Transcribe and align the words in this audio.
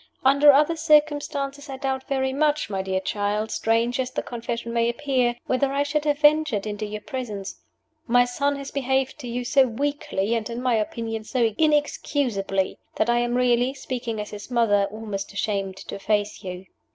Under 0.25 0.51
other 0.51 0.75
circumstances 0.75 1.69
I 1.69 1.77
doubt 1.77 2.07
very 2.07 2.33
much, 2.33 2.71
my 2.71 2.81
dear 2.81 2.99
child 2.99 3.51
strange 3.51 3.99
as 3.99 4.09
the 4.09 4.23
confession 4.23 4.73
may 4.73 4.89
appear 4.89 5.35
whether 5.45 5.71
I 5.71 5.83
should 5.83 6.05
have 6.05 6.17
ventured 6.17 6.65
into 6.65 6.87
your 6.87 7.01
presence. 7.01 7.59
My 8.07 8.25
son 8.25 8.55
has 8.55 8.71
behaved 8.71 9.19
to 9.19 9.27
you 9.27 9.45
so 9.45 9.67
weakly, 9.67 10.33
and 10.33 10.49
(in 10.49 10.59
my 10.59 10.73
opinion) 10.73 11.23
so 11.23 11.53
inexcusably, 11.55 12.79
that 12.95 13.11
I 13.11 13.19
am 13.19 13.35
really, 13.35 13.75
speaking 13.75 14.19
as 14.19 14.31
his 14.31 14.49
mother, 14.49 14.85
almost 14.85 15.33
ashamed 15.33 15.77
to 15.77 15.99
face 15.99 16.43
you." 16.43 16.65